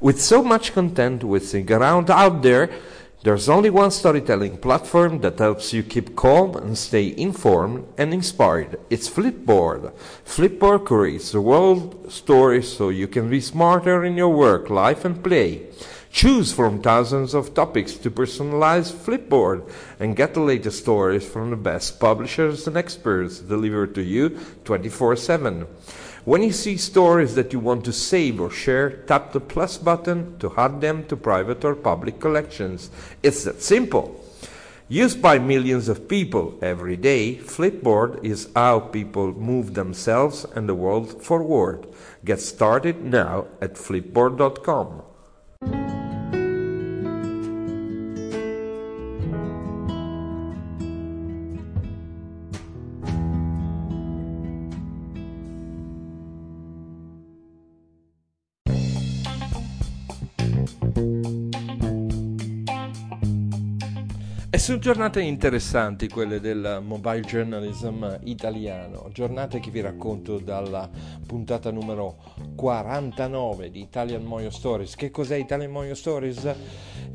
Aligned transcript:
With 0.00 0.20
so 0.20 0.44
much 0.44 0.74
content 0.74 1.24
whizzing 1.24 1.72
around 1.72 2.08
out 2.08 2.42
there, 2.42 2.70
there's 3.24 3.48
only 3.48 3.68
one 3.68 3.90
storytelling 3.90 4.58
platform 4.58 5.20
that 5.22 5.40
helps 5.40 5.72
you 5.72 5.82
keep 5.82 6.14
calm 6.14 6.54
and 6.54 6.78
stay 6.78 7.12
informed 7.16 7.84
and 7.98 8.14
inspired. 8.14 8.78
It's 8.90 9.10
Flipboard. 9.10 9.92
Flipboard 10.24 10.86
creates 10.86 11.32
the 11.32 11.40
world 11.40 12.12
stories 12.12 12.72
so 12.72 12.90
you 12.90 13.08
can 13.08 13.28
be 13.28 13.40
smarter 13.40 14.04
in 14.04 14.16
your 14.16 14.28
work, 14.28 14.70
life, 14.70 15.04
and 15.04 15.20
play. 15.20 15.66
Choose 16.10 16.52
from 16.52 16.80
thousands 16.82 17.34
of 17.34 17.54
topics 17.54 17.94
to 17.94 18.10
personalize 18.10 18.90
Flipboard 18.90 19.70
and 20.00 20.16
get 20.16 20.34
the 20.34 20.40
latest 20.40 20.80
stories 20.80 21.26
from 21.26 21.50
the 21.50 21.56
best 21.56 22.00
publishers 22.00 22.66
and 22.66 22.76
experts 22.76 23.40
delivered 23.40 23.94
to 23.94 24.02
you 24.02 24.38
24 24.64 25.16
7. 25.16 25.66
When 26.24 26.42
you 26.42 26.52
see 26.52 26.76
stories 26.76 27.34
that 27.36 27.52
you 27.52 27.58
want 27.60 27.84
to 27.84 27.92
save 27.92 28.40
or 28.40 28.50
share, 28.50 28.90
tap 28.90 29.32
the 29.32 29.40
plus 29.40 29.78
button 29.78 30.38
to 30.40 30.52
add 30.56 30.80
them 30.80 31.04
to 31.06 31.16
private 31.16 31.64
or 31.64 31.74
public 31.74 32.20
collections. 32.20 32.90
It's 33.22 33.44
that 33.44 33.62
simple. 33.62 34.24
Used 34.88 35.20
by 35.20 35.38
millions 35.38 35.88
of 35.88 36.08
people 36.08 36.58
every 36.62 36.96
day, 36.96 37.36
Flipboard 37.36 38.24
is 38.24 38.48
how 38.56 38.80
people 38.80 39.32
move 39.32 39.74
themselves 39.74 40.46
and 40.56 40.66
the 40.66 40.74
world 40.74 41.22
forward. 41.22 41.86
Get 42.24 42.40
started 42.40 43.04
now 43.04 43.46
at 43.60 43.74
flipboard.com. 43.74 45.02
E 64.58 64.60
sono 64.60 64.80
giornate 64.80 65.20
interessanti 65.20 66.08
quelle 66.08 66.40
del 66.40 66.80
mobile 66.82 67.20
journalism 67.20 68.04
italiano, 68.24 69.08
giornate 69.12 69.60
che 69.60 69.70
vi 69.70 69.80
racconto 69.80 70.40
dalla 70.40 70.90
puntata 71.24 71.70
numero 71.70 72.16
49 72.56 73.70
di 73.70 73.80
Italian 73.80 74.24
Moyo 74.24 74.50
Stories. 74.50 74.96
Che 74.96 75.12
cos'è 75.12 75.36
Italian 75.36 75.70
Moyo 75.70 75.94
Stories? 75.94 76.52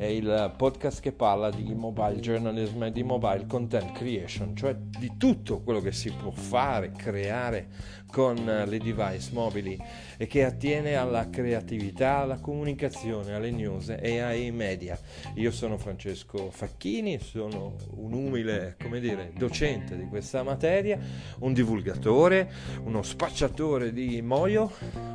È 0.03 0.07
il 0.07 0.53
podcast 0.57 0.99
che 0.99 1.13
parla 1.13 1.49
di 1.49 1.73
mobile 1.73 2.19
journalism 2.19 2.83
e 2.83 2.91
di 2.91 3.03
mobile 3.03 3.45
content 3.47 3.93
creation, 3.93 4.53
cioè 4.53 4.75
di 4.75 5.13
tutto 5.17 5.61
quello 5.61 5.79
che 5.79 5.93
si 5.93 6.11
può 6.11 6.29
fare, 6.29 6.91
creare 6.91 7.69
con 8.11 8.35
le 8.35 8.79
device 8.79 9.29
mobili 9.31 9.81
e 10.17 10.27
che 10.27 10.43
attiene 10.43 10.95
alla 10.95 11.29
creatività, 11.29 12.17
alla 12.17 12.37
comunicazione, 12.41 13.33
alle 13.33 13.51
news 13.51 13.95
e 13.97 14.19
ai 14.19 14.51
media. 14.51 14.99
Io 15.35 15.51
sono 15.51 15.77
Francesco 15.77 16.51
Facchini, 16.51 17.19
sono 17.19 17.77
un 17.91 18.11
umile, 18.11 18.75
come 18.83 18.99
dire, 18.99 19.31
docente 19.37 19.95
di 19.95 20.05
questa 20.07 20.43
materia, 20.43 20.99
un 21.39 21.53
divulgatore, 21.53 22.51
uno 22.83 23.03
spacciatore 23.03 23.93
di 23.93 24.21
Mojo, 24.21 24.69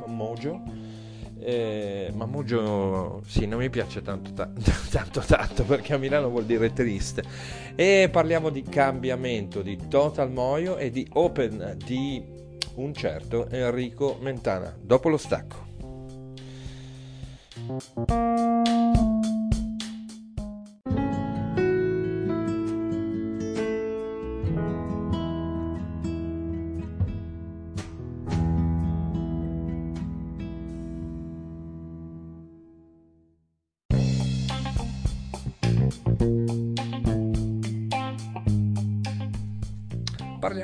Mojo. 0.07 0.88
Eh, 1.41 2.11
ma 2.13 2.25
Mojo 2.25 3.21
sì, 3.25 3.45
non 3.45 3.59
mi 3.59 3.69
piace 3.69 4.01
tanto, 4.01 4.33
tanto, 4.33 4.61
tanto, 4.91 5.21
tanto 5.21 5.63
perché 5.63 5.93
a 5.93 5.97
Milano 5.97 6.29
vuol 6.29 6.45
dire 6.45 6.73
triste. 6.73 7.23
E 7.75 8.09
parliamo 8.11 8.49
di 8.49 8.63
cambiamento, 8.63 9.61
di 9.61 9.77
Total 9.87 10.31
Mojo 10.31 10.77
e 10.77 10.91
di 10.91 11.07
Open, 11.13 11.77
di 11.85 12.23
un 12.75 12.93
certo 12.93 13.49
Enrico 13.49 14.17
Mentana. 14.19 14.75
Dopo 14.79 15.09
lo 15.09 15.17
stacco. 15.17 15.67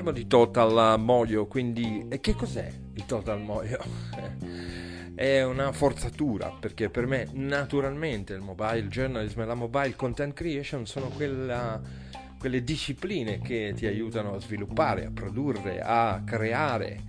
Parliamo 0.05 0.11
di 0.11 0.27
Total 0.27 0.99
Mojo, 0.99 1.47
quindi 1.47 2.05
che 2.21 2.35
cos'è 2.35 2.71
il 2.93 3.05
Total 3.07 3.41
Mojo? 3.41 3.79
È 5.15 5.41
una 5.41 5.71
forzatura 5.71 6.55
perché 6.59 6.91
per 6.91 7.07
me 7.07 7.27
naturalmente 7.31 8.33
il 8.33 8.41
mobile 8.41 8.87
journalism 8.87 9.41
e 9.41 9.45
la 9.45 9.55
mobile 9.55 9.95
content 9.95 10.33
creation 10.35 10.85
sono 10.85 11.07
quella, 11.07 11.81
quelle 12.37 12.63
discipline 12.63 13.39
che 13.39 13.73
ti 13.75 13.87
aiutano 13.87 14.35
a 14.35 14.39
sviluppare, 14.39 15.05
a 15.05 15.11
produrre, 15.11 15.81
a 15.81 16.21
creare 16.23 17.01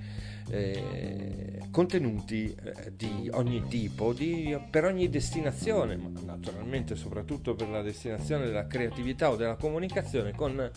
eh, 0.50 1.68
contenuti 1.70 2.54
eh, 2.54 2.94
di 2.94 3.28
ogni 3.32 3.66
tipo, 3.68 4.12
di, 4.12 4.58
per 4.70 4.84
ogni 4.84 5.08
destinazione, 5.08 5.96
ma 5.96 6.10
naturalmente 6.24 6.96
soprattutto 6.96 7.54
per 7.54 7.68
la 7.68 7.82
destinazione 7.82 8.46
della 8.46 8.66
creatività 8.66 9.30
o 9.30 9.36
della 9.36 9.56
comunicazione 9.56 10.32
con 10.34 10.70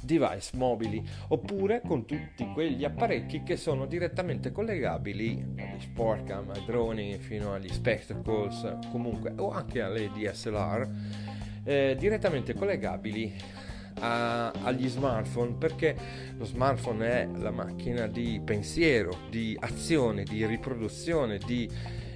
device 0.00 0.56
mobili 0.56 1.02
oppure 1.28 1.80
con 1.84 2.04
tutti 2.04 2.44
quegli 2.52 2.84
apparecchi 2.84 3.42
che 3.42 3.56
sono 3.56 3.86
direttamente 3.86 4.50
collegabili 4.50 5.54
agli 5.56 5.80
sportcam, 5.80 6.50
ai 6.50 6.64
droni 6.64 7.18
fino 7.18 7.54
agli 7.54 7.72
spectacles 7.72 8.78
comunque 8.90 9.32
o 9.36 9.50
anche 9.50 9.80
alle 9.80 10.10
DSLR 10.10 10.90
eh, 11.64 11.96
direttamente 11.98 12.54
collegabili 12.54 13.32
a, 14.00 14.50
agli 14.50 14.88
smartphone 14.88 15.54
perché 15.54 15.96
lo 16.36 16.44
smartphone 16.44 17.10
è 17.10 17.28
la 17.38 17.50
macchina 17.50 18.06
di 18.06 18.40
pensiero, 18.44 19.16
di 19.30 19.56
azione, 19.60 20.24
di 20.24 20.44
riproduzione, 20.46 21.38
di 21.38 21.68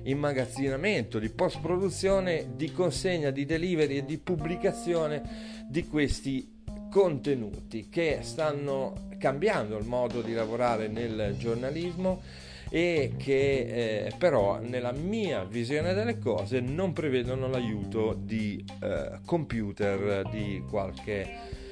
immagazzinamento, 0.04 1.18
di 1.18 1.30
post 1.30 1.60
produzione, 1.60 2.52
di 2.54 2.72
consegna, 2.72 3.30
di 3.30 3.44
delivery 3.44 3.98
e 3.98 4.04
di 4.04 4.18
pubblicazione 4.18 5.64
di 5.68 5.86
questi 5.86 6.54
contenuti 6.90 7.88
che 7.88 8.20
stanno 8.22 9.08
cambiando 9.18 9.76
il 9.76 9.86
modo 9.86 10.22
di 10.22 10.32
lavorare 10.32 10.88
nel 10.88 11.34
giornalismo 11.36 12.22
e 12.68 13.14
che 13.16 14.06
eh, 14.06 14.12
però 14.18 14.58
nella 14.60 14.92
mia 14.92 15.44
visione 15.44 15.94
delle 15.94 16.18
cose 16.18 16.60
non 16.60 16.92
prevedono 16.92 17.48
l'aiuto 17.48 18.16
di 18.18 18.64
eh, 18.82 19.20
computer 19.24 20.28
di 20.30 20.62
qualche 20.68 21.64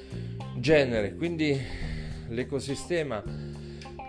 genere 0.57 1.15
quindi 1.15 1.59
l'ecosistema 2.29 3.23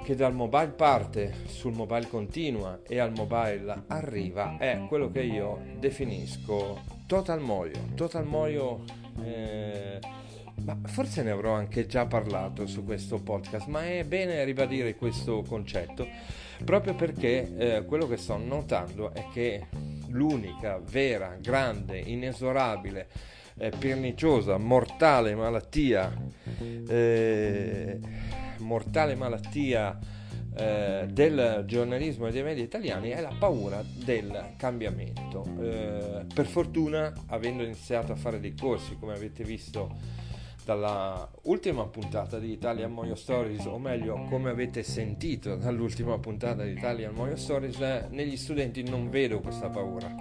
che 0.04 0.14
dal 0.14 0.32
mobile 0.32 0.68
parte 0.68 1.34
sul 1.46 1.72
mobile 1.72 2.06
continua 2.08 2.80
e 2.86 3.00
al 3.00 3.10
mobile 3.10 3.82
arriva 3.88 4.56
è 4.56 4.84
quello 4.86 5.10
che 5.10 5.22
io 5.22 5.60
definisco 5.80 6.80
total 7.06 7.40
moio. 7.40 7.88
Total 7.96 8.24
moio 8.24 8.84
eh, 9.24 9.98
ma 10.64 10.78
forse 10.84 11.24
ne 11.24 11.32
avrò 11.32 11.54
anche 11.54 11.86
già 11.86 12.06
parlato 12.06 12.66
su 12.66 12.84
questo 12.84 13.20
podcast, 13.20 13.66
ma 13.66 13.84
è 13.84 14.04
bene 14.04 14.44
ribadire 14.44 14.94
questo 14.94 15.42
concetto 15.42 16.06
proprio 16.64 16.94
perché 16.94 17.56
eh, 17.56 17.84
quello 17.84 18.06
che 18.06 18.16
sto 18.16 18.36
notando 18.36 19.12
è 19.12 19.26
che 19.32 19.66
l'unica 20.08 20.80
vera, 20.82 21.36
grande, 21.40 21.98
inesorabile, 21.98 23.08
eh, 23.58 23.70
perniciosa, 23.70 24.58
mortale 24.58 25.34
malattia, 25.34 26.12
eh, 26.88 27.98
mortale 28.58 29.14
malattia 29.14 29.98
eh, 30.56 31.06
del 31.10 31.64
giornalismo 31.66 32.26
e 32.26 32.32
dei 32.32 32.42
media 32.42 32.64
italiani 32.64 33.10
è 33.10 33.20
la 33.20 33.34
paura 33.38 33.82
del 34.04 34.54
cambiamento. 34.56 35.44
Eh, 35.60 36.26
per 36.32 36.46
fortuna, 36.46 37.12
avendo 37.26 37.62
iniziato 37.62 38.12
a 38.12 38.16
fare 38.16 38.40
dei 38.40 38.54
corsi, 38.54 38.96
come 38.98 39.14
avete 39.14 39.44
visto 39.44 40.24
dalla 40.64 41.30
ultima 41.42 41.86
puntata 41.86 42.38
di 42.38 42.50
Italian 42.50 42.90
Moyo 42.90 43.14
Stories, 43.14 43.66
o 43.66 43.78
meglio, 43.78 44.26
come 44.28 44.50
avete 44.50 44.82
sentito 44.82 45.54
dall'ultima 45.54 46.18
puntata 46.18 46.64
di 46.64 46.72
Italian 46.72 47.14
Moyo 47.14 47.36
Stories, 47.36 47.78
eh, 47.80 48.06
negli 48.10 48.36
studenti 48.36 48.82
non 48.82 49.08
vedo 49.08 49.40
questa 49.40 49.68
paura, 49.68 50.12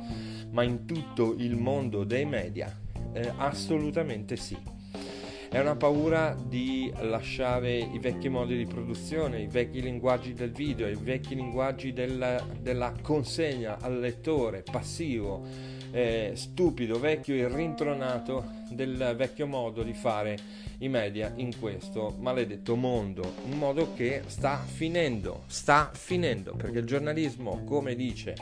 ma 0.51 0.63
in 0.63 0.85
tutto 0.85 1.33
il 1.37 1.55
mondo 1.55 2.03
dei 2.03 2.25
media 2.25 2.83
eh, 3.15 3.31
assolutamente 3.37 4.35
sì. 4.35 4.57
È 5.49 5.59
una 5.59 5.77
paura 5.77 6.35
di 6.37 6.91
lasciare 6.99 7.77
i 7.77 7.97
vecchi 7.97 8.27
modi 8.27 8.57
di 8.57 8.65
produzione, 8.65 9.41
i 9.41 9.47
vecchi 9.47 9.81
linguaggi 9.81 10.33
del 10.33 10.51
video, 10.51 10.89
i 10.89 10.97
vecchi 10.99 11.33
linguaggi 11.33 11.93
della, 11.93 12.45
della 12.59 12.93
consegna 13.01 13.77
al 13.79 13.97
lettore 13.97 14.63
passivo, 14.69 15.45
eh, 15.91 16.31
stupido, 16.35 16.99
vecchio 16.99 17.35
e 17.35 17.47
rintronato 17.47 18.43
del 18.69 19.13
vecchio 19.15 19.47
modo 19.47 19.81
di 19.81 19.93
fare 19.93 20.37
i 20.79 20.89
media 20.89 21.31
in 21.37 21.57
questo 21.57 22.15
maledetto 22.19 22.75
mondo, 22.75 23.35
un 23.45 23.57
modo 23.57 23.93
che 23.93 24.23
sta 24.25 24.57
finendo, 24.57 25.43
sta 25.47 25.89
finendo, 25.93 26.53
perché 26.57 26.79
il 26.79 26.85
giornalismo, 26.85 27.63
come 27.63 27.95
dice 27.95 28.35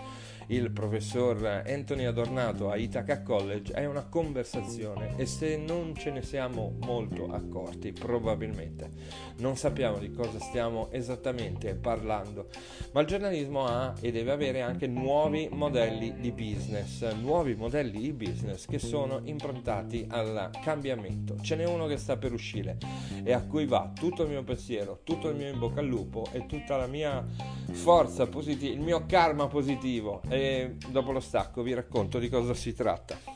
il 0.48 0.72
professor 0.72 1.64
Anthony 1.66 2.06
Adornato 2.06 2.70
a 2.70 2.76
Ithaca 2.76 3.22
College 3.22 3.74
è 3.74 3.86
una 3.86 4.04
conversazione 4.04 5.16
e 5.18 5.26
se 5.26 5.58
non 5.58 5.96
ce 5.96 6.12
ne 6.12 6.22
siamo 6.22 6.76
molto 6.82 7.32
accorti 7.32 7.92
probabilmente. 7.94 8.90
Non 9.38 9.56
sappiamo 9.56 9.98
di 9.98 10.12
cosa 10.12 10.40
stiamo 10.40 10.92
esattamente 10.92 11.76
parlando 11.76 12.50
ma 12.92 13.02
il 13.02 13.08
giornalismo 13.08 13.66
ha 13.66 13.94
e 14.00 14.12
deve 14.12 14.32
avere 14.32 14.62
anche 14.62 14.88
nuovi 14.88 15.50
modelli 15.52 16.16
di 16.20 16.32
business 16.32 17.12
nuovi 17.14 17.56
modelli 17.56 18.00
di 18.00 18.14
business 18.14 18.66
che 18.66 18.80
sono 18.80 19.22
improntati 19.24 20.06
al 20.10 20.50
cambiamento. 20.64 21.36
Ce 21.42 21.56
n'è 21.56 21.66
uno 21.66 21.88
che 21.88 21.98
sta 21.98 22.18
per 22.18 22.34
uscire 22.34 22.78
e 23.24 23.34
a 23.34 23.44
cui 23.44 23.66
va 23.66 23.92
tutto 23.94 24.24
il 24.24 24.30
mio 24.30 24.44
pensiero 24.44 25.00
tutto 25.04 25.30
il 25.30 25.36
mio 25.36 25.50
in 25.50 25.60
bocca 25.60 25.80
al 25.80 25.88
lupo 25.88 26.28
e 26.32 26.46
tutta 26.46 26.78
la 26.78 26.88
mia 26.88 27.26
forza 27.72 28.28
positiva 28.28 28.74
il 28.74 28.80
mio 28.80 29.06
karma 29.06 29.48
positivo 29.48 30.22
e 30.34 30.78
dopo 30.90 31.12
lo 31.12 31.20
stacco 31.20 31.62
vi 31.62 31.74
racconto 31.74 32.18
di 32.18 32.28
cosa 32.28 32.54
si 32.54 32.74
tratta. 32.74 33.34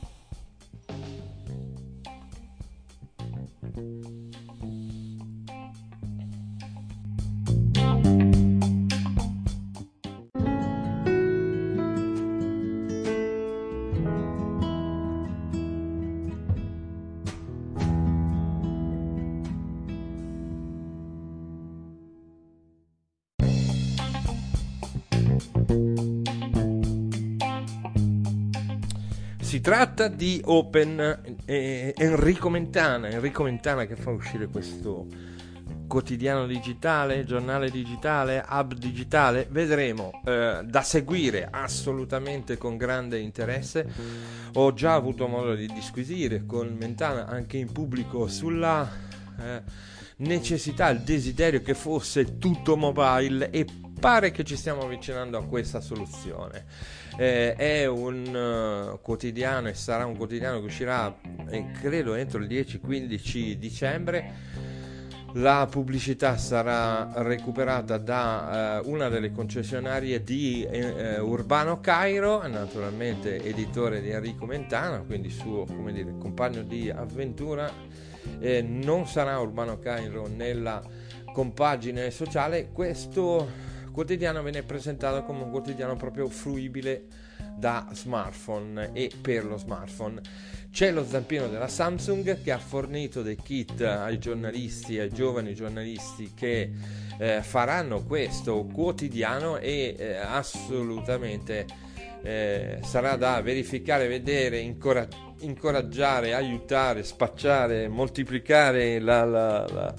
Si 29.48 29.62
tratta 29.62 30.08
di 30.08 30.42
Open 30.44 31.38
eh, 31.46 31.94
Enrico 31.96 32.50
Mentana, 32.50 33.08
Enrico 33.08 33.44
Mentana 33.44 33.86
che 33.86 33.96
fa 33.96 34.10
uscire 34.10 34.46
questo 34.46 35.06
quotidiano 35.86 36.46
digitale, 36.46 37.24
giornale 37.24 37.70
digitale, 37.70 38.44
hub 38.46 38.74
digitale, 38.74 39.46
vedremo 39.50 40.20
eh, 40.26 40.60
da 40.62 40.82
seguire 40.82 41.48
assolutamente 41.50 42.58
con 42.58 42.76
grande 42.76 43.20
interesse. 43.20 43.90
Ho 44.52 44.74
già 44.74 44.92
avuto 44.92 45.26
modo 45.28 45.54
di 45.54 45.66
disquisire 45.68 46.44
con 46.44 46.76
Mentana 46.78 47.26
anche 47.26 47.56
in 47.56 47.72
pubblico 47.72 48.28
sulla 48.28 48.86
eh, 49.40 49.62
necessità, 50.16 50.90
il 50.90 51.00
desiderio 51.00 51.62
che 51.62 51.72
fosse 51.72 52.36
tutto 52.36 52.76
mobile 52.76 53.48
e 53.48 53.64
pare 53.98 54.30
che 54.30 54.44
ci 54.44 54.56
stiamo 54.56 54.82
avvicinando 54.82 55.38
a 55.38 55.44
questa 55.44 55.80
soluzione. 55.80 56.64
Eh, 57.16 57.54
è 57.54 57.86
un 57.86 58.92
uh, 58.94 59.00
quotidiano 59.00 59.68
e 59.68 59.74
sarà 59.74 60.06
un 60.06 60.16
quotidiano 60.16 60.60
che 60.60 60.66
uscirà, 60.66 61.14
eh, 61.48 61.70
credo, 61.80 62.14
entro 62.14 62.40
il 62.40 62.46
10-15 62.46 63.52
dicembre. 63.54 64.66
La 65.34 65.66
pubblicità 65.70 66.38
sarà 66.38 67.10
recuperata 67.16 67.98
da 67.98 68.80
uh, 68.82 68.90
una 68.90 69.08
delle 69.08 69.30
concessionarie 69.30 70.22
di 70.22 70.66
uh, 70.66 71.22
Urbano 71.22 71.80
Cairo, 71.80 72.46
naturalmente 72.46 73.42
editore 73.42 74.00
di 74.00 74.10
Enrico 74.10 74.46
Mentana, 74.46 75.00
quindi 75.00 75.28
suo 75.28 75.66
dire, 75.92 76.14
compagno 76.18 76.62
di 76.62 76.88
avventura. 76.88 77.70
Eh, 78.40 78.62
non 78.62 79.06
sarà 79.06 79.38
Urbano 79.38 79.78
Cairo 79.78 80.28
nella 80.28 80.82
compagine 81.32 82.10
sociale. 82.10 82.70
Questo 82.72 83.67
quotidiano 83.98 84.44
viene 84.44 84.62
presentato 84.62 85.24
come 85.24 85.42
un 85.42 85.50
quotidiano 85.50 85.96
proprio 85.96 86.28
fruibile 86.28 87.06
da 87.56 87.84
smartphone 87.90 88.90
e 88.92 89.10
per 89.20 89.44
lo 89.44 89.56
smartphone. 89.56 90.20
C'è 90.70 90.92
lo 90.92 91.04
zampino 91.04 91.48
della 91.48 91.66
Samsung 91.66 92.40
che 92.40 92.52
ha 92.52 92.58
fornito 92.58 93.22
dei 93.22 93.34
kit 93.34 93.80
ai 93.80 94.20
giornalisti, 94.20 95.00
ai 95.00 95.10
giovani 95.10 95.52
giornalisti 95.52 96.30
che 96.32 96.70
eh, 97.18 97.42
faranno 97.42 98.04
questo 98.04 98.66
quotidiano 98.72 99.56
e 99.56 99.96
eh, 99.98 100.14
assolutamente 100.18 101.66
eh, 102.22 102.78
sarà 102.84 103.16
da 103.16 103.42
verificare, 103.42 104.06
vedere, 104.06 104.60
incora- 104.60 105.08
incoraggiare, 105.40 106.34
aiutare, 106.34 107.02
spacciare, 107.02 107.88
moltiplicare 107.88 109.00
la, 109.00 109.24
la, 109.24 109.66
la, 109.66 109.94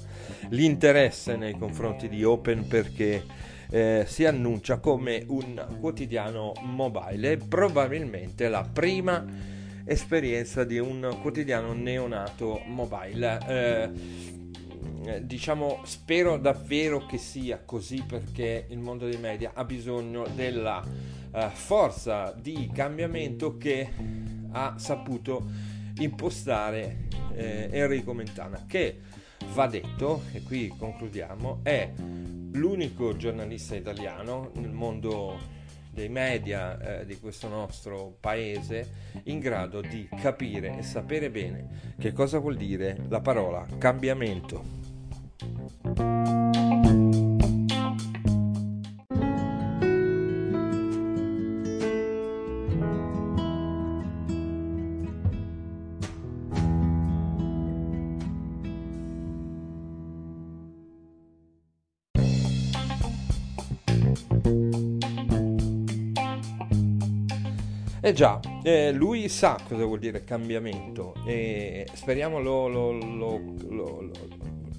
l'interesse 0.51 1.35
nei 1.35 1.57
confronti 1.57 2.07
di 2.07 2.23
Open 2.23 2.65
perché 2.65 3.47
eh, 3.69 4.05
si 4.07 4.25
annuncia 4.25 4.77
come 4.77 5.23
un 5.27 5.77
quotidiano 5.79 6.53
mobile, 6.61 7.37
probabilmente 7.37 8.49
la 8.49 8.67
prima 8.71 9.25
esperienza 9.85 10.63
di 10.63 10.77
un 10.77 11.17
quotidiano 11.21 11.73
neonato 11.73 12.61
mobile. 12.65 13.39
Eh, 13.47 13.89
diciamo, 15.21 15.81
spero 15.83 16.37
davvero 16.37 17.05
che 17.05 17.17
sia 17.17 17.61
così 17.63 18.03
perché 18.07 18.65
il 18.69 18.79
mondo 18.79 19.07
dei 19.07 19.17
media 19.17 19.51
ha 19.53 19.63
bisogno 19.63 20.27
della 20.35 20.83
uh, 21.31 21.49
forza 21.49 22.33
di 22.39 22.69
cambiamento 22.73 23.57
che 23.57 23.89
ha 24.51 24.75
saputo 24.77 25.47
impostare 25.99 27.07
eh, 27.33 27.69
Enrico 27.71 28.13
Mentana, 28.13 28.65
che 28.67 28.99
va 29.53 29.67
detto, 29.67 30.23
e 30.31 30.43
qui 30.43 30.67
concludiamo, 30.67 31.59
è 31.63 31.91
l'unico 32.53 33.15
giornalista 33.15 33.75
italiano 33.75 34.51
nel 34.55 34.71
mondo 34.71 35.57
dei 35.91 36.09
media 36.09 37.01
eh, 37.01 37.05
di 37.05 37.19
questo 37.19 37.47
nostro 37.47 38.15
paese 38.19 39.07
in 39.23 39.39
grado 39.39 39.81
di 39.81 40.07
capire 40.21 40.77
e 40.77 40.83
sapere 40.83 41.29
bene 41.29 41.93
che 41.99 42.13
cosa 42.13 42.39
vuol 42.39 42.55
dire 42.55 42.97
la 43.09 43.19
parola 43.19 43.65
cambiamento. 43.77 46.58
Eh 68.01 68.13
già, 68.13 68.39
eh, 68.63 68.91
lui 68.91 69.29
sa 69.29 69.57
cosa 69.67 69.83
vuol 69.85 69.99
dire 69.99 70.23
cambiamento 70.23 71.13
e 71.27 71.85
speriamo 71.93 72.39
lo, 72.39 72.67
lo, 72.67 72.91
lo, 72.91 74.11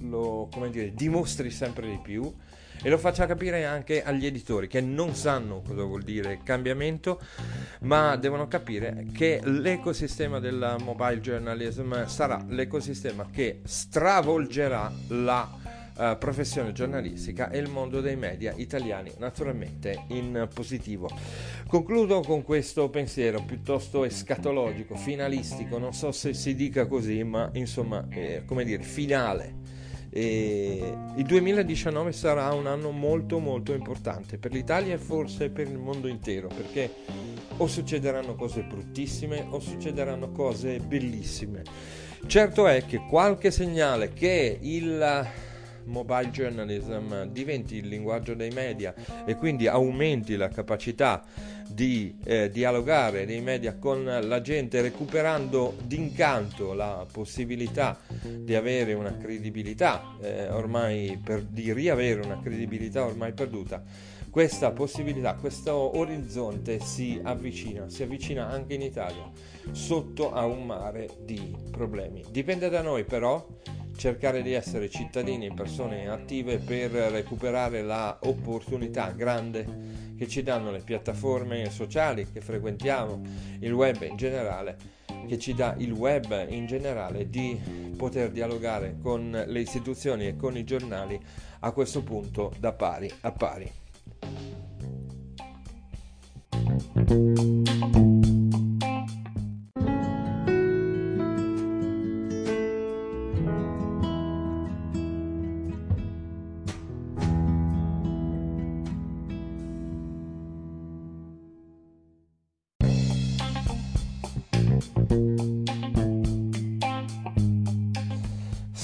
lo 0.01 0.49
dire, 0.69 0.93
dimostri 0.93 1.49
sempre 1.49 1.87
di 1.87 1.99
più 2.03 2.29
e 2.83 2.89
lo 2.89 2.97
faccia 2.97 3.27
capire 3.27 3.63
anche 3.65 4.03
agli 4.03 4.25
editori 4.25 4.67
che 4.67 4.81
non 4.81 5.13
sanno 5.13 5.61
cosa 5.61 5.83
vuol 5.83 6.01
dire 6.01 6.39
cambiamento, 6.43 7.21
ma 7.81 8.15
devono 8.15 8.47
capire 8.47 9.05
che 9.13 9.39
l'ecosistema 9.43 10.39
del 10.39 10.77
mobile 10.83 11.21
journalism 11.21 12.05
sarà 12.07 12.43
l'ecosistema 12.49 13.27
che 13.31 13.61
stravolgerà 13.63 14.91
la 15.09 15.60
uh, 15.97 16.17
professione 16.17 16.71
giornalistica 16.71 17.49
e 17.49 17.57
il 17.57 17.69
mondo 17.69 18.01
dei 18.01 18.15
media 18.15 18.53
italiani, 18.55 19.11
naturalmente 19.17 20.05
in 20.07 20.47
positivo. 20.53 21.09
Concludo 21.67 22.21
con 22.21 22.43
questo 22.43 22.89
pensiero 22.89 23.43
piuttosto 23.43 24.03
escatologico, 24.03 24.95
finalistico, 24.95 25.77
non 25.77 25.93
so 25.93 26.11
se 26.11 26.33
si 26.33 26.55
dica 26.55 26.87
così, 26.87 27.23
ma 27.23 27.49
insomma, 27.53 28.05
eh, 28.09 28.43
come 28.45 28.63
dire, 28.63 28.83
finale. 28.83 29.59
E 30.13 30.93
il 31.15 31.25
2019 31.25 32.11
sarà 32.11 32.51
un 32.51 32.67
anno 32.67 32.91
molto 32.91 33.39
molto 33.39 33.73
importante 33.73 34.37
per 34.37 34.51
l'Italia 34.51 34.95
e 34.95 34.97
forse 34.97 35.49
per 35.49 35.67
il 35.67 35.77
mondo 35.77 36.09
intero 36.09 36.49
perché 36.49 36.91
o 37.55 37.65
succederanno 37.65 38.35
cose 38.35 38.63
bruttissime 38.63 39.45
o 39.49 39.61
succederanno 39.61 40.31
cose 40.31 40.79
bellissime. 40.79 41.63
Certo 42.27 42.67
è 42.67 42.85
che 42.85 43.05
qualche 43.07 43.51
segnale 43.51 44.11
che 44.11 44.57
il 44.59 45.25
mobile 45.85 46.29
journalism 46.29 47.23
diventi 47.25 47.75
il 47.77 47.87
linguaggio 47.87 48.33
dei 48.33 48.51
media 48.51 48.93
e 49.25 49.35
quindi 49.35 49.67
aumenti 49.67 50.35
la 50.35 50.49
capacità 50.49 51.23
di 51.67 52.17
eh, 52.25 52.49
dialogare 52.49 53.25
dei 53.25 53.41
media 53.41 53.75
con 53.75 54.03
la 54.03 54.41
gente 54.41 54.81
recuperando 54.81 55.75
d'incanto 55.83 56.73
la 56.73 57.05
possibilità 57.11 57.99
di 58.21 58.55
avere 58.55 58.93
una 58.93 59.17
credibilità 59.17 60.17
eh, 60.21 60.49
ormai 60.49 61.19
per, 61.23 61.43
di 61.43 61.71
riavere 61.71 62.21
una 62.21 62.39
credibilità 62.41 63.05
ormai 63.05 63.31
perduta 63.33 63.83
questa 64.31 64.71
possibilità, 64.71 65.35
questo 65.35 65.97
orizzonte 65.97 66.79
si 66.79 67.19
avvicina, 67.21 67.89
si 67.89 68.03
avvicina 68.03 68.47
anche 68.47 68.75
in 68.75 68.81
Italia, 68.81 69.29
sotto 69.71 70.31
a 70.31 70.45
un 70.45 70.65
mare 70.65 71.09
di 71.25 71.53
problemi. 71.69 72.23
Dipende 72.31 72.69
da 72.69 72.81
noi 72.81 73.03
però 73.03 73.45
cercare 74.01 74.41
di 74.41 74.53
essere 74.53 74.89
cittadini 74.89 75.45
e 75.45 75.53
persone 75.53 76.09
attive 76.09 76.57
per 76.57 76.89
recuperare 76.89 77.83
la 77.83 78.17
opportunità 78.23 79.11
grande 79.11 80.15
che 80.17 80.27
ci 80.27 80.41
danno 80.41 80.71
le 80.71 80.79
piattaforme 80.79 81.69
sociali 81.69 82.31
che 82.31 82.41
frequentiamo, 82.41 83.21
il 83.59 83.71
web 83.71 84.01
in 84.01 84.15
generale, 84.15 84.75
che 85.27 85.37
ci 85.37 85.53
dà 85.53 85.75
il 85.77 85.91
web 85.91 86.47
in 86.49 86.65
generale 86.65 87.29
di 87.29 87.61
poter 87.95 88.31
dialogare 88.31 88.97
con 88.99 89.29
le 89.45 89.59
istituzioni 89.59 90.25
e 90.25 90.35
con 90.35 90.57
i 90.57 90.63
giornali 90.63 91.19
a 91.59 91.71
questo 91.71 92.01
punto 92.01 92.51
da 92.57 92.71
pari 92.71 93.07
a 93.21 93.31
pari. 93.31 93.71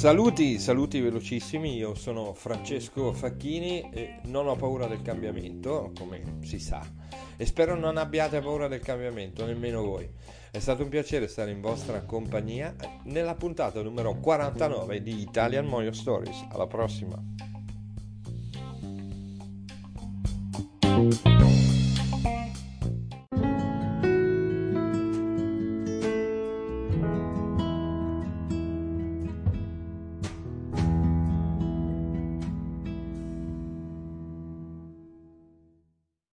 Saluti, 0.07 0.59
saluti 0.59 1.01
velocissimi, 1.01 1.75
io 1.75 1.95
sono 1.95 2.33
Francesco 2.33 3.13
Facchini 3.13 3.89
e 3.91 4.19
non 4.25 4.47
ho 4.47 4.55
paura 4.55 4.87
del 4.87 5.01
cambiamento, 5.01 5.91
come 5.97 6.37
si 6.43 6.59
sa, 6.59 6.85
e 7.35 7.45
spero 7.45 7.75
non 7.75 7.97
abbiate 7.97 8.39
paura 8.39 8.67
del 8.67 8.79
cambiamento, 8.79 9.45
nemmeno 9.45 9.83
voi. 9.83 10.07
È 10.51 10.59
stato 10.59 10.83
un 10.83 10.89
piacere 10.89 11.27
stare 11.27 11.51
in 11.51 11.61
vostra 11.61 12.03
compagnia 12.03 12.75
nella 13.05 13.35
puntata 13.35 13.81
numero 13.81 14.15
49 14.19 15.01
di 15.01 15.19
Italian 15.19 15.65
Moyo 15.65 15.91
Stories. 15.91 16.45
Alla 16.51 16.67
prossima! 16.67 17.46